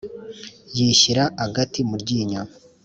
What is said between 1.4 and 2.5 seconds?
agati mu ryinyo